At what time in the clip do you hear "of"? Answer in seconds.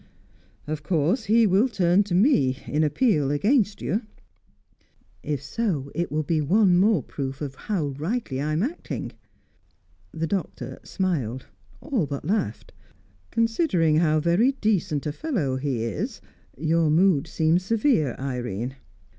0.65-0.81